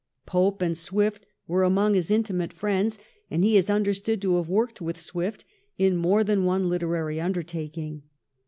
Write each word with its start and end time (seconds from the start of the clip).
Pope 0.25 0.63
and 0.63 0.75
Swift 0.75 1.27
were 1.45 1.61
among 1.61 1.93
his 1.93 2.09
intimate 2.09 2.51
friends, 2.51 2.97
and 3.29 3.43
he 3.43 3.55
is 3.55 3.69
understood 3.69 4.19
to 4.23 4.37
have 4.37 4.49
worked 4.49 4.81
with 4.81 4.99
Swift 4.99 5.45
in 5.77 5.95
more 5.95 6.23
than 6.23 6.43
one 6.43 6.67
literary 6.71 7.21
undertaking. 7.21 8.01